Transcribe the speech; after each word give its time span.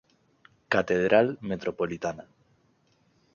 Catedral 0.75 1.29
Metropolitana. 1.51 2.25